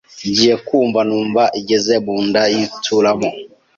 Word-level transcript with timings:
ngiye 0.27 0.55
kumva 0.67 0.99
numva 1.07 1.43
igeze 1.59 1.93
mu 2.05 2.15
nda 2.27 2.43
yituramo 2.53 3.29